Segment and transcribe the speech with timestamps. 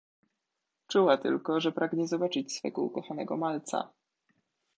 [0.87, 3.89] Czuła tylko, że pragnie zobaczyć swego ukochanego malca.